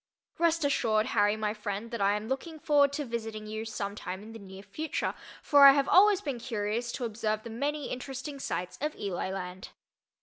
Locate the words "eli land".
8.95-9.69